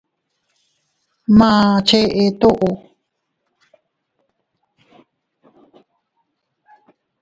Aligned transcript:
Ma 1.37 1.49
cheʼe 1.87 2.25
toʼo. 2.39 2.69